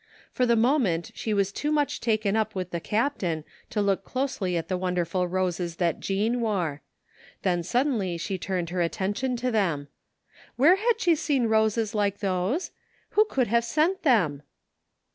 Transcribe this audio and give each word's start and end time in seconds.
For 0.31 0.47
the 0.47 0.55
moment 0.55 1.11
she 1.13 1.31
was 1.31 1.51
too 1.51 1.71
much 1.71 1.99
taken 2.01 2.35
up 2.35 2.55
with 2.55 2.71
the 2.71 2.79
captain 2.79 3.43
to 3.69 3.83
look 3.83 4.03
closely 4.03 4.57
at 4.57 4.67
the 4.67 4.75
wonderful 4.75 5.27
roses 5.27 5.75
that 5.75 5.99
Jean 5.99 6.39
wore; 6.41 6.81
then 7.43 7.61
suddenly 7.61 8.17
she 8.17 8.39
turned 8.39 8.71
her 8.71 8.81
attention 8.81 9.35
to 9.35 9.51
them. 9.51 9.89
Where 10.55 10.77
had 10.77 10.99
she 10.99 11.13
seen 11.13 11.45
roses 11.45 11.93
like 11.93 12.17
those? 12.17 12.71
Who 13.09 13.25
could 13.25 13.45
have 13.49 13.63
sent 13.63 14.01
them? 14.01 14.41